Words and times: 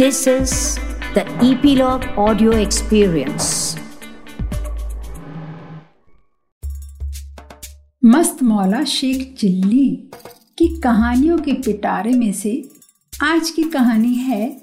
This 0.00 0.26
is 0.26 0.78
the 1.14 1.24
Epilogue 1.52 2.04
Audio 2.16 2.50
Experience. 2.50 3.78
मस्त 8.04 8.42
मौला 8.42 8.84
Sheikh 8.84 9.36
chilli 9.38 10.10
की 10.58 10.80
कहानियों 10.80 11.38
के 11.38 11.52
पिटारे 11.52 12.12
में 12.12 12.32
से 12.32 12.70
आज 13.22 13.50
की 13.50 13.62
कहानी 13.62 14.14
है 14.14 14.60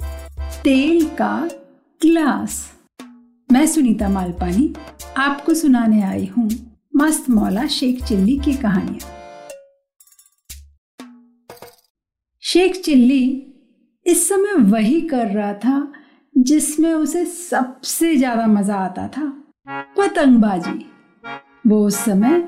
तेल 0.63 1.05
का 1.05 1.49
ग्लास 2.01 2.71
मैं 3.51 3.67
सुनीता 3.67 4.09
मालपानी, 4.09 4.73
आपको 5.17 5.54
सुनाने 5.54 6.01
आई 6.01 6.25
हूँ 6.25 6.49
मस्त 6.95 7.29
मौला 7.29 7.67
शेख 7.67 8.04
चिल्ली 8.04 8.38
की 8.38 8.54
कहानियाँ 8.54 9.11
शेख 12.41 12.81
चिल्ली 12.85 13.54
इस 14.07 14.27
समय 14.29 14.53
वही 14.71 14.99
कर 15.01 15.27
रहा 15.27 15.53
था 15.53 15.93
जिसमें 16.36 16.93
उसे 16.93 17.25
सबसे 17.25 18.15
ज़्यादा 18.15 18.45
मज़ा 18.47 18.75
आता 18.75 19.07
था। 19.07 19.25
पतंगबाजी। 19.97 20.86
वो 21.68 21.79
उस 21.87 21.95
समय 21.95 22.41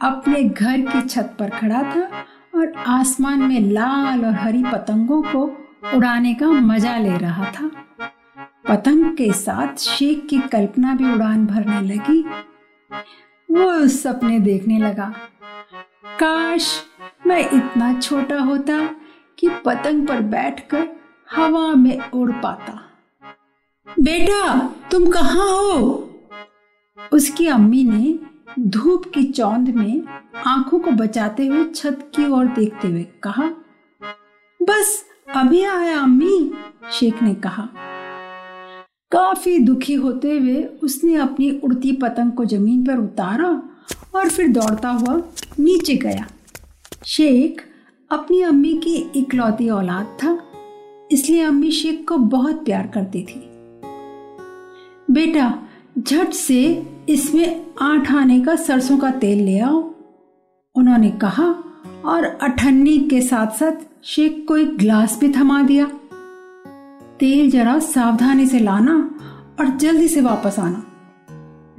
अपने 0.00 0.42
घर 0.44 0.80
की 0.80 1.00
छत 1.08 1.34
पर 1.38 1.50
खड़ा 1.50 1.82
था 1.82 2.24
और 2.54 2.72
आसमान 2.88 3.42
में 3.42 3.60
लाल 3.60 4.24
और 4.24 4.34
हरी 4.34 4.62
पतंगों 4.64 5.22
को 5.22 5.44
उड़ाने 5.96 6.34
का 6.34 6.48
मज़ा 6.48 6.96
ले 6.98 7.16
रहा 7.16 7.50
था। 7.52 7.70
पतंग 8.68 9.16
के 9.16 9.32
साथ 9.32 9.76
शेख 9.78 10.26
की 10.30 10.38
कल्पना 10.52 10.94
भी 10.94 11.12
उड़ान 11.12 11.46
भरने 11.46 11.80
लगी। 11.88 12.20
वो 13.48 13.86
सपने 13.88 14.40
देखने 14.40 14.78
लगा। 14.78 15.12
काश 16.20 16.72
मैं 17.26 17.40
इतना 17.40 17.92
छोटा 18.00 18.38
होता 18.40 18.78
कि 19.38 19.48
पतंग 19.64 20.06
पर 20.08 20.20
बैठकर 20.20 20.88
हवा 21.32 21.74
में 21.74 22.10
उड़ 22.10 22.30
पाता। 22.32 22.80
बेटा, 24.00 24.74
तुम 24.90 25.10
कहाँ 25.10 25.48
हो? 25.48 26.08
उसकी 27.12 27.46
अम्मी 27.46 27.84
ने 27.84 28.18
धूप 28.68 29.04
की 29.14 29.24
चौंध 29.24 29.68
में 29.68 30.02
आँखों 30.46 30.78
को 30.78 30.90
बचाते 30.90 31.46
हुए 31.46 31.64
छत 31.64 32.12
की 32.16 32.26
ओर 32.26 32.46
देखते 32.46 32.88
हुए 32.88 33.02
कहा, 33.22 33.50
बस, 34.62 35.04
अभी 35.36 35.64
आया 35.64 36.00
अम्मी, 36.00 36.52
शेख 36.92 37.22
ने 37.22 37.34
कहा। 37.34 37.68
काफ़ी 39.12 39.58
दुखी 39.58 39.94
होते 39.94 40.38
हुए 40.38 40.62
उसने 40.64 41.14
अपनी 41.14 41.50
उड़ती 41.64 41.92
पतंग 41.92 42.32
को 42.32 42.44
ज़मीन 42.44 42.86
पर 42.86 42.98
उतारा 42.98 43.62
और 44.14 44.28
फिर 44.28 44.48
दौड़ता 44.48 44.88
हुआ 44.88 45.16
नीचे 45.60 45.96
गया। 45.96 46.26
शेख 47.06 47.64
अपनी 48.10 48.40
अम्मी 48.42 48.74
की 48.74 48.94
इकलौती 48.94 49.68
औलाद 49.68 50.18
था। 50.24 50.51
इसलिए 51.12 51.42
अम्मी 51.42 51.70
शेख 51.70 52.04
को 52.08 52.16
बहुत 52.16 52.64
प्यार 52.64 52.86
करती 52.86 53.22
थी। 53.22 53.48
बेटा, 55.10 55.58
झट 55.98 56.30
से 56.30 56.86
इसमें 57.08 57.66
आठ 57.82 58.12
आने 58.12 58.40
का 58.40 58.56
सरसों 58.56 58.98
का 58.98 59.10
तेल 59.10 59.44
ले 59.44 59.58
आओ। 59.58 59.94
उन्होंने 60.74 61.10
कहा 61.10 61.64
और 62.04 62.24
अठन्नी 62.24 62.98
के 62.98 63.20
साथ 63.20 63.46
साथ 63.46 63.72
शेख 64.04 64.44
को 64.48 64.56
एक 64.56 64.76
ग्लास 64.76 65.20
भी 65.20 65.28
थमा 65.28 65.62
दिया। 65.62 65.86
तेल 67.20 67.50
जरा 67.50 67.78
सावधानी 67.78 68.46
से 68.46 68.58
लाना 68.58 69.14
और 69.60 69.66
जल्दी 69.66 70.08
से 70.08 70.20
वापस 70.20 70.58
आना। 70.58 70.86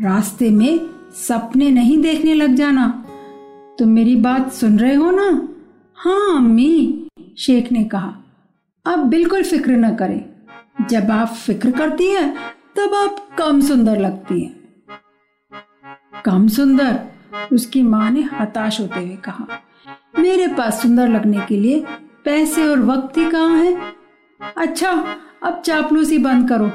रास्ते 0.02 0.50
में 0.50 0.80
सपने 1.14 1.72
नहीं 1.72 2.02
देखने 2.02 2.34
लग 2.34 2.56
जाना। 2.56 3.06
तुम 3.80 3.90
मेरी 3.90 4.16
बात 4.16 4.54
सुन 4.54 4.80
रहे 4.80 4.96
हो 4.96 5.12
ना? 5.12 5.48
हाँ 5.96 6.38
अम्मी, 6.38 7.08
शेख 7.38 7.72
ने 7.72 7.84
कहा। 7.84 8.23
आप 8.86 9.00
बिल्कुल 9.00 9.44
फ़िक्र 9.44 9.72
न 9.72 9.94
करें। 9.96 10.88
जब 10.90 11.12
आप 11.12 11.28
फ़िक्र 11.36 11.72
करती 11.72 12.08
हैं, 12.08 12.34
तब 12.76 12.94
आप 12.96 13.28
कम 13.38 13.62
सुंदर 13.62 14.00
लगती 14.00 14.40
हैं। 14.42 16.22
कम 16.26 16.48
सुंदर, 16.48 17.00
उसकी 17.54 17.82
माँ 17.84 18.10
ने 18.12 18.22
हताश 18.32 18.80
होते 18.80 19.00
हुए 19.00 19.16
कहा, 19.26 19.48
मेरे 20.20 20.48
पास 20.48 20.82
सुंदर 20.82 21.08
लगने 21.10 21.46
के 21.48 21.58
लिए 21.58 21.84
पैसे 22.26 22.68
और 22.68 22.80
वक्त 22.82 23.18
ही 23.18 23.30
कहाँ 23.32 23.58
है? 23.58 23.94
अच्छा 24.58 24.92
अब 25.44 25.62
चापलूसी 25.66 26.18
बंद 26.18 26.48
करो। 26.50 26.68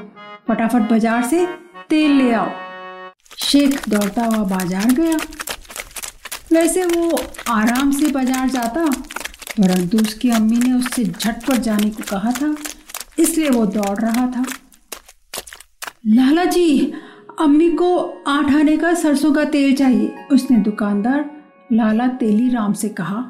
फटाफट 0.48 0.88
बाज़ार 0.90 1.22
से 1.24 1.46
तेल 1.90 2.10
ले 2.12 2.32
आओ। 2.32 2.50
शेख 3.38 3.88
दौड़ता 3.88 4.24
हुआ 4.24 4.44
बाज़ार 4.48 4.92
गया। 4.92 5.18
वैसे 6.52 6.84
वो 6.86 7.22
आराम 7.50 7.90
से 7.90 8.10
बाज़ार 8.12 8.48
जाता 8.48 8.80
परंतु 9.58 9.98
उसकी 9.98 10.30
अम्मी 10.30 10.56
ने 10.56 10.72
उससे 10.72 11.04
झटपट 11.04 11.54
जाने 11.54 11.90
को 11.90 12.02
कहा 12.10 12.32
था, 12.32 12.54
इसलिए 13.18 13.50
वो 13.50 13.64
दौड़ 13.66 13.98
रहा 13.98 14.26
था। 14.26 14.44
लाला 16.06 16.44
जी, 16.44 16.92
अम्मी 17.40 17.70
को 17.70 17.96
आठ 18.26 18.52
आने 18.52 18.76
का 18.76 18.92
सरसों 18.94 19.32
का 19.32 19.44
तेल 19.44 19.74
चाहिए, 19.76 20.14
उसने 20.32 20.56
दुकानदार 20.56 21.30
लाला 21.72 22.06
तेली 22.08 22.48
राम 22.48 22.72
से 22.72 22.88
कहा। 22.88 23.24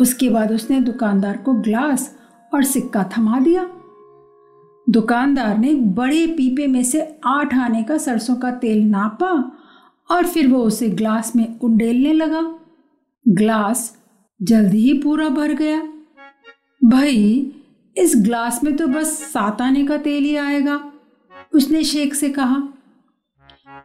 उसके 0.00 0.28
बाद 0.28 0.52
उसने 0.52 0.80
दुकानदार 0.80 1.36
को 1.36 1.52
ग्लास 1.52 2.14
और 2.52 2.64
सिक्का 2.64 3.02
थमा 3.16 3.38
दिया। 3.40 3.66
दुकानदार 4.86 5.58
ने 5.58 5.74
बड़े 5.74 6.26
पीपे 6.26 6.66
में 6.66 6.82
से 6.84 7.00
आठ 7.26 7.54
आने 7.54 7.82
का 7.82 7.98
सरसों 7.98 8.36
का 8.36 8.50
तेल 8.50 8.82
नापा 8.84 9.32
और 10.10 10.26
फिर 10.26 10.48
वो 10.48 10.62
उसे 10.64 10.88
ग्लास 10.90 11.34
में 11.36 11.58
उंडेलने 11.60 12.12
लगा। 12.12 12.42
ग्लास 13.26 13.96
जल्दी 14.40 14.78
ही 14.78 14.92
पूरा 14.94 15.28
भर 15.28 15.52
गया। 15.52 15.80
भाई, 16.84 17.52
इस 17.96 18.12
ग्लास 18.16 18.62
में 18.64 18.76
तो 18.76 18.86
बस 18.86 19.12
सात 19.32 19.60
आने 19.62 19.84
का 19.86 19.96
तेल 19.96 20.24
ही 20.24 20.36
आएगा, 20.36 20.92
उसने 21.54 21.84
शेख 21.84 22.14
से 22.14 22.28
कहा। 22.28 22.56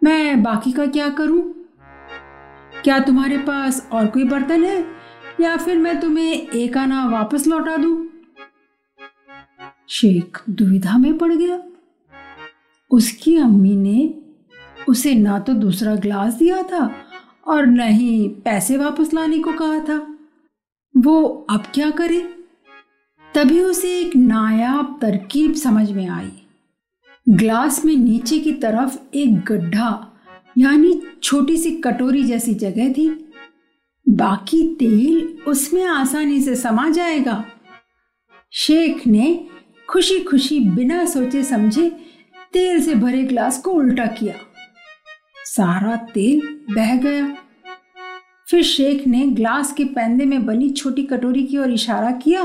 मैं 0.04 0.44
बाकी 0.44 0.72
का 0.72 0.86
क्या 0.86 1.10
करूँ? 1.10 1.42
क्या 2.84 3.00
तुम्हारे 3.00 3.38
पास 3.38 3.88
और 3.92 4.08
कोई 4.08 4.24
बर्तन 4.24 4.64
है, 4.64 4.86
या 5.42 5.58
फिर 5.58 5.78
मैं 5.78 6.00
तुम्हें 6.00 6.48
एक 6.48 6.78
आना 6.78 7.06
वापस 7.06 7.48
लौटा 7.48 7.78
दूँ? 7.78 8.10
शेख 9.90 10.42
दुविधा 10.50 10.98
में 10.98 11.18
पड़ 11.18 11.34
गया। 11.34 11.62
उसकी 12.92 13.38
अम्मी 13.38 13.76
ने 13.76 14.14
उसे 14.90 15.16
ना 15.16 15.40
तो 15.40 15.54
दूसरा 15.54 15.96
ग्लास 15.96 16.34
दिया 16.34 16.64
था 16.64 16.90
और 17.48 17.66
न 17.66 17.80
ही 17.80 18.28
पैसे 18.46 18.78
वापस 18.78 19.14
लाने 19.14 19.40
को 19.40 19.54
कहा 19.54 19.80
था। 19.80 20.15
वो 20.98 21.48
अब 21.50 21.64
क्या 21.74 21.90
करे? 21.90 22.36
तभी 23.36 23.60
उसे 23.60 24.00
एक 24.00 24.16
नायाब 24.16 25.00
तरकीब 25.02 25.54
समझ 25.54 25.92
में 25.92 26.10
आई। 26.10 26.32
ग्लास 27.30 27.86
में 27.86 27.96
नीचे 27.96 28.40
की 28.40 28.52
तरफ़ 28.52 28.98
एक 29.16 29.40
गड्ढा, 29.40 30.12
यानी 30.58 31.02
छोटी 31.24 31.58
सी 31.58 31.72
कटोरी 31.72 32.24
जैसी 32.24 32.54
जगह 32.54 32.94
थी। 32.94 33.34
बाकी 34.10 34.76
तेल 34.76 35.38
उसमें 35.48 35.86
आसानी 35.86 36.42
से 36.42 36.56
समा 36.56 36.90
जाएगा। 36.90 37.46
शेख 38.52 39.08
ने 39.08 39.48
खुशी 39.90 40.20
खुशी 40.20 40.60
बिना 40.60 41.06
सोचे 41.06 41.44
समझे 41.44 41.90
तेल 42.54 42.82
से 42.82 42.96
भरे 42.96 43.24
ग्लास 43.24 43.62
को 43.62 43.72
उल्टा 43.72 44.06
किया। 44.06 44.36
सारा 45.46 45.96
तेल 45.96 46.60
बह 46.76 46.98
गया। 46.98 47.38
फिर 48.48 48.64
शेख 48.64 49.08
ने 49.08 49.26
ग्लास 49.28 49.74
के 49.74 49.84
पैंदे 49.86 50.26
में 50.26 50.46
बनी 50.46 50.70
छोटी 50.70 51.04
कटोरी 51.04 51.44
की 51.44 51.58
ओर 51.58 51.72
इशारा 51.72 52.12
किया, 52.12 52.44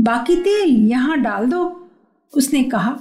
बाकी 0.00 0.36
तेल 0.36 0.70
यहाँ 0.70 1.20
डाल 1.20 1.46
दो। 1.46 1.90
उसने 2.36 2.62
कहा, 2.64 2.98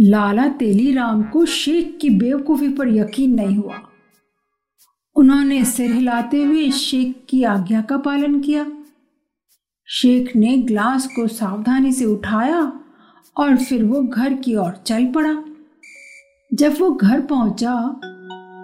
लाला 0.00 0.48
तेलीराम 0.48 1.22
को 1.22 1.44
शेख 1.46 1.98
की 2.00 2.10
बेवकूफ़ी 2.10 2.68
पर 2.68 2.88
यकीन 2.88 3.34
नहीं 3.34 3.56
हुआ। 3.56 3.80
उन्होंने 5.16 5.64
सिर 5.64 5.92
हिलाते 5.92 6.42
हुए 6.42 6.70
शेख 6.70 7.24
की 7.28 7.42
आज्ञा 7.44 7.82
का 7.82 7.96
पालन 7.96 8.40
किया। 8.40 8.66
शेख 9.88 10.36
ने 10.36 10.56
ग्लास 10.56 11.06
को 11.06 11.26
सावधानी 11.26 11.92
से 11.92 12.04
उठाया 12.04 12.80
और 13.36 13.56
फिर 13.56 13.84
वो 13.84 14.02
घर 14.02 14.34
की 14.34 14.54
ओर 14.54 14.72
चल 14.86 15.06
पड़ा। 15.06 15.44
जब 16.54 16.76
वो 16.78 16.90
घर 16.90 17.20
पहुँचा 17.20 18.00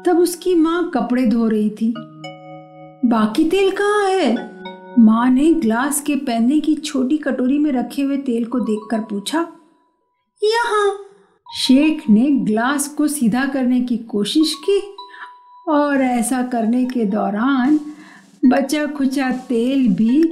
तब 0.06 0.19
उसकी 0.19 0.55
माँ 0.55 0.91
कपड़े 0.94 1.26
धो 1.26 1.49
रही 1.49 1.70
थी। 1.70 1.94
बाकी 3.08 3.44
तेल 3.44 3.70
कहाँ 3.70 4.11
है? 4.11 4.50
माँ 4.99 5.31
ने 5.31 5.55
ग्लास 5.55 6.00
के 6.00 6.14
पैने 6.17 6.61
की 6.61 6.75
छोटी 6.75 7.17
कटोरी 7.17 7.58
में 7.58 7.73
रखे 7.73 8.02
हुए 8.02 8.17
तेल 8.17 8.44
को 8.44 8.61
देखकर 8.61 8.99
पूछा। 8.99 9.38
यहाँ। 10.43 10.97
शेख 11.55 12.11
ने 12.11 12.31
ग्लास 12.31 12.88
को 12.88 13.08
सीधा 13.08 13.44
करने 13.44 13.81
की 13.81 13.97
कोशिश 13.97 14.55
की 14.55 14.97
और 15.69 16.03
ऐसा 16.03 16.43
करने 16.43 16.85
के 16.85 17.05
दौरान 17.05 17.81
बचा 18.44 18.87
खुचा 18.87 19.31
तेल 19.31 19.88
भी 19.88 20.25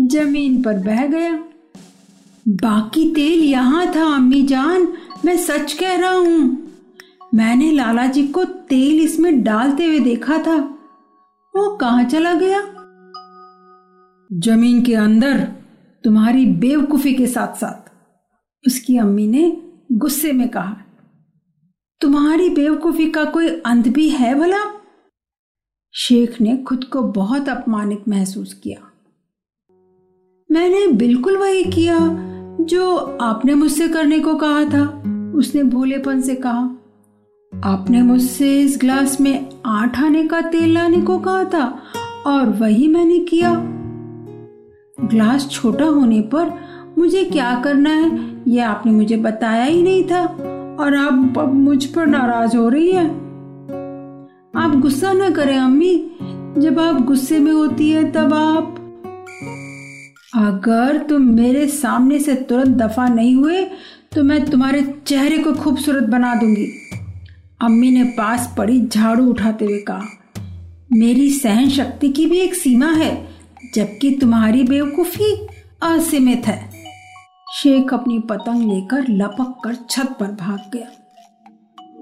ज़मीन 0.00 0.62
पर 0.62 0.74
बह 0.74 1.06
गया। 1.06 1.44
बाकी 2.48 3.10
तेल 3.10 3.40
यहाँ 3.40 3.96
था, 3.96 4.14
अम्मी 4.14 4.42
जान। 4.42 4.92
मैं 5.24 5.36
सच 5.36 5.72
कह 5.72 5.96
रहा 5.96 6.12
हूँ। 6.12 6.67
मैंने 7.32 7.70
लाला 7.72 8.06
जी 8.06 8.26
को 8.28 8.44
तेल 8.44 9.00
इसमें 9.00 9.42
डालते 9.44 9.86
हुए 9.86 9.98
देखा 10.00 10.38
था। 10.38 10.56
वो 11.54 11.76
कहा 11.76 12.02
चला 12.02 12.34
गया? 12.34 12.60
ज़मीन 14.30 14.82
के 14.82 14.94
अंदर, 14.94 15.40
तुम्हारी 16.04 16.46
बेवकूफ़ी 16.46 17.12
के 17.14 17.26
साथ 17.26 17.54
साथ 17.54 17.90
उसकी 18.66 18.96
अम्मी 18.98 19.26
ने 19.26 19.62
गुस्से 19.92 20.32
में 20.32 20.48
कहा, 20.48 20.76
तुम्हारी 22.00 22.48
बेवकूफ़ी 22.50 23.10
का 23.10 23.24
कोई 23.24 23.48
अंत 23.48 23.88
भी 23.88 24.08
है 24.08 24.34
भला? 24.34 24.64
शेख 25.94 26.40
ने 26.40 26.56
खुद 26.56 26.84
को 26.84 27.02
बहुत 27.02 27.48
अपमानित 27.48 28.08
महसूस 28.08 28.54
किया। 28.54 28.80
मैंने 30.50 30.86
बिल्कुल 30.88 31.36
वही 31.36 31.64
किया 31.64 31.98
जो 32.60 32.96
आपने 33.20 33.54
मुझसे 33.54 33.88
करने 33.88 34.18
को 34.20 34.34
कहा 34.34 34.64
था, 34.64 34.84
उसने 35.34 35.62
भोलेपन 35.62 36.20
से 36.20 36.34
कहा। 36.34 36.77
आपने 37.64 38.02
मुझसे 38.02 38.60
इस 38.60 38.78
ग्लास 38.80 39.20
में 39.20 39.48
आठ 39.66 39.98
आने 39.98 40.22
का 40.24 40.40
तेल 40.40 40.72
लाने 40.74 41.00
को 41.00 41.18
कहा 41.18 41.44
था, 41.44 41.64
और 42.26 42.48
वही 42.50 42.86
मैंने 42.88 43.18
किया। 43.18 43.52
ग्लास 45.00 45.48
छोटा 45.50 45.84
होने 45.84 46.20
पर 46.20 46.52
मुझे 46.98 47.24
क्या 47.24 47.54
करना 47.64 47.90
है, 47.90 48.10
यह 48.48 48.68
आपने 48.68 48.92
मुझे 48.92 49.16
बताया 49.16 49.64
ही 49.64 49.82
नहीं 49.82 50.04
था, 50.04 50.24
और 50.80 50.94
आप 50.94 51.38
मुझ 51.54 51.84
पर 51.84 52.06
नाराज़ 52.06 52.56
हो 52.56 52.68
रही 52.68 52.92
है। 52.92 53.06
आप 54.56 54.78
गुस्सा 54.80 55.12
ना 55.12 55.30
करें, 55.30 55.56
अम्मी। 55.58 55.94
जब 56.58 56.80
आप 56.80 57.00
गुस्से 57.02 57.38
में 57.38 57.52
होती 57.52 57.90
है, 57.90 58.10
तब 58.12 58.34
आप 58.34 58.74
अगर 60.36 60.98
तुम 60.98 61.22
मेरे 61.22 61.66
सामने 61.66 62.18
से 62.18 62.34
तुरंत 62.34 62.76
दफ़ा 62.76 63.08
नहीं 63.08 63.34
हुए 63.34 63.64
तो 64.14 64.22
मैं 64.22 64.44
तुम्हारे 64.44 64.82
चेहरे 65.06 65.38
को 65.38 65.52
खूबसूरत 65.52 66.02
बना 66.02 66.34
दूँगी। 66.34 66.66
अम्मी 67.60 67.90
ने 67.90 68.02
पास 68.04 68.54
पड़ी 68.58 68.80
झाड़ू 68.80 69.24
उठाते 69.30 69.64
हुए 69.64 69.78
कहा, 69.78 70.06
मेरी 70.92 71.30
सहन 71.30 71.68
शक्ति 71.68 72.08
की 72.08 72.26
भी 72.26 72.38
एक 72.38 72.54
सीमा 72.54 72.86
है, 72.86 73.28
जबकि 73.74 74.10
तुम्हारी 74.10 74.62
बेवकूफ़ी 74.64 75.32
असीमित 75.82 76.46
है। 76.46 76.70
शेख 77.54 77.94
अपनी 77.94 78.18
पतंग 78.18 78.72
लेकर 78.72 79.08
लपक 79.08 79.60
कर 79.64 79.74
छत 79.90 80.16
पर 80.20 80.32
भाग 80.32 80.70
गया। 80.72 80.88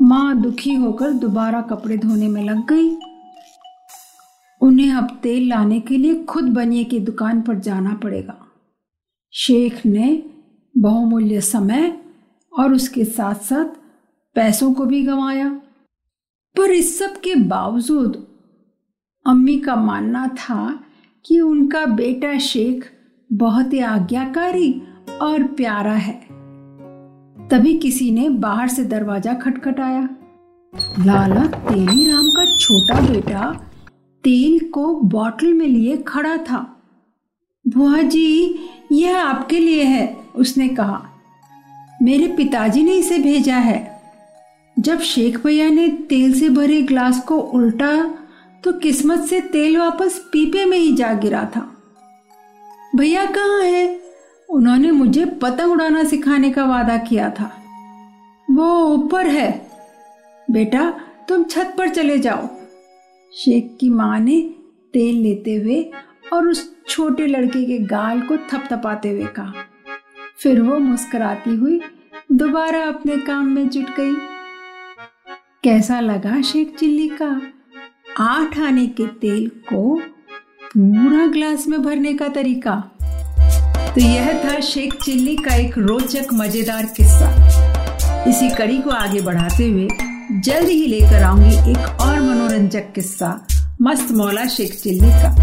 माँ 0.02 0.42
दुखी 0.42 0.74
होकर 0.74 1.12
दोबारा 1.12 1.60
कपड़े 1.60 1.96
धोने 1.96 2.28
में 2.28 2.42
लग 2.44 2.66
गई। 2.66 2.90
उन्हें 4.60 4.92
अब 4.92 5.18
तेल 5.22 5.48
लाने 5.48 5.80
के 5.80 5.96
लिए 5.96 6.22
खुद 6.24 6.44
बनिए 6.44 6.84
की 6.84 7.00
दुकान 7.00 7.40
पर 7.42 7.58
जाना 7.58 7.94
पड़ेगा। 7.94 8.38
शेख 9.32 9.84
ने 9.86 10.22
बहुमूल्य 10.74 11.40
समय 11.40 11.96
और 12.52 12.72
उसके 12.72 13.04
साथ 13.04 13.34
साथ 13.34 13.85
पैसों 14.36 14.72
को 14.74 14.84
भी 14.84 15.02
गंवाया, 15.02 15.48
पर 16.56 16.70
इस 16.70 16.98
सब 16.98 17.20
के 17.20 17.34
बावजूद 17.34 18.26
अम्मी 19.26 19.58
का 19.58 19.76
मानना 19.76 20.28
था 20.28 20.84
कि 21.24 21.40
उनका 21.40 21.86
बेटा 21.86 22.38
शेख 22.38 22.92
बहुत 23.32 23.72
ही 23.72 23.78
आज्ञाकारी 23.78 24.82
और 25.22 25.42
प्यारा 25.42 25.92
है। 25.92 26.20
तभी 27.48 27.78
किसी 27.78 28.10
ने 28.10 28.28
बाहर 28.28 28.68
से 28.68 28.84
दरवाज़ा 28.84 29.34
खटखटाया। 29.34 30.08
लाला 31.00 31.46
तेली 31.46 32.10
राम 32.10 32.24
का 32.24 32.56
छोटा 32.56 33.00
बेटा 33.00 33.50
तेल 34.24 34.68
को 34.68 35.00
बॉटल 35.00 35.52
में 35.54 35.66
लिए 35.66 35.96
खड़ा 35.96 36.36
था। 36.36 36.82
बुआ 37.68 38.02
जी, 38.02 38.58
यह 38.92 39.20
आपके 39.20 39.58
लिए 39.58 39.82
है, 39.82 40.16
उसने 40.36 40.68
कहा। 40.68 41.06
मेरे 42.02 42.28
पिताजी 42.28 42.82
ने 42.82 42.92
इसे 42.92 43.18
भेजा 43.18 43.56
है। 43.56 43.95
जब 44.78 45.00
शेख 45.00 45.46
भैया 45.46 45.68
ने 45.70 45.88
तेल 45.88 46.40
से 46.40 46.48
भरे 46.48 46.82
ग्लास 46.82 47.24
को 47.24 47.38
उल्टा 47.38 48.14
तो 48.64 48.72
किस्मत 48.72 49.20
से 49.20 49.40
तेल 49.40 49.78
वापस 49.78 50.18
पीपे 50.32 50.64
में 50.64 50.78
ही 50.78 50.92
जा 50.92 51.12
गिरा 51.12 51.44
था। 51.56 51.76
भैया 52.96 53.24
कहाँ 53.24 53.62
है? 53.62 54.00
उन्होंने 54.50 54.90
मुझे 54.90 55.24
पतंग 55.24 55.72
उड़ाना 55.72 56.04
सिखाने 56.04 56.50
का 56.50 56.64
वादा 56.64 56.96
किया 56.96 57.30
था। 57.30 57.62
वो 58.50 58.84
ऊपर 58.84 59.26
है। 59.26 59.70
बेटा, 60.50 61.00
तुम 61.28 61.44
छत 61.44 61.74
पर 61.78 61.88
चले 61.88 62.18
जाओ। 62.18 62.48
शेख 63.32 63.76
की 63.80 63.88
माँ 63.90 64.20
ने 64.20 64.40
तेल 64.92 65.14
लेते 65.14 65.54
हुए 65.54 65.90
और 66.32 66.48
उस 66.48 66.76
छोटे 66.88 67.26
लड़के 67.26 67.64
के 67.64 67.78
गाल 67.78 68.20
को 68.20 68.36
थपथपाते 68.36 69.10
हुए 69.10 69.26
कहा। 69.26 69.52
फिर 70.38 70.60
वो 70.60 70.78
मुस्कुराती 70.78 71.56
हुई 71.56 71.80
दोबारा 72.32 72.82
अपने 72.84 73.16
काम 73.16 73.46
में 73.46 73.68
जुट 73.68 73.96
गई। 73.96 74.35
कैसा 75.66 76.00
लगा 76.00 76.40
शेख 76.42 76.74
चिल्ली 76.78 77.08
का? 77.22 77.40
आठ 78.18 78.58
आने 78.58 78.86
के 78.86 79.06
तेल 79.06 79.48
को 79.48 79.96
पूरा 80.76 81.26
ग्लास 81.26 81.66
में 81.68 81.82
भरने 81.82 82.12
का 82.14 82.28
तरीका। 82.28 82.74
तो 83.94 84.00
यह 84.00 84.44
था 84.44 84.60
शेख 84.60 84.94
चिल्ली 85.04 85.36
का 85.36 85.54
एक 85.54 85.78
रोचक, 85.78 86.28
मज़ेदार 86.32 86.86
किस्सा। 86.86 88.24
इसी 88.28 88.50
कड़ी 88.50 88.78
को 88.78 88.90
आगे 88.90 89.20
बढ़ाते 89.20 89.68
हुए 89.68 89.88
जल्द 90.40 90.68
ही 90.68 90.86
लेकर 90.86 91.22
आऊँगी 91.22 91.70
एक 91.70 92.00
और 92.00 92.20
मनोरंजक 92.20 92.92
किस्सा, 92.94 93.46
मस्त 93.82 94.12
मौला 94.12 94.46
शेख 94.46 94.80
चिल्ली 94.80 95.10
का। 95.12 95.34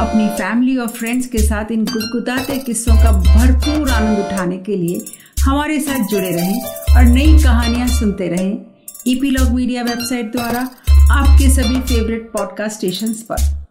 अपनी 0.00 0.28
फैमिली 0.28 0.76
और 0.76 0.88
फ्रेंड्स 0.88 1.26
के 1.26 1.38
साथ 1.38 1.72
इन 1.72 1.84
गुदगुदाते 1.84 2.58
किस्सों 2.58 2.96
का 2.96 3.12
भरपूर 3.22 3.90
आनंद 3.90 4.18
उठाने 4.18 4.58
के 4.58 4.76
लिए 4.76 5.04
हमारे 5.44 5.80
साथ 5.80 6.08
जुड़े 6.08 6.30
रहें 6.30 6.62
और 6.96 7.04
नई 7.04 7.42
कहानियाँ 7.42 7.88
सुनते 7.88 8.28
रहें। 8.28 8.73
ईपीलॉग 9.06 9.50
मीडिया 9.50 9.82
वेबसाइट 9.82 10.32
द्वारा 10.32 10.60
आपके 11.12 11.50
सभी 11.50 11.80
फेवरेट 11.80 12.30
पॉडकास्ट 12.32 12.76
स्टेशन 12.76 13.12
पर। 13.12 13.63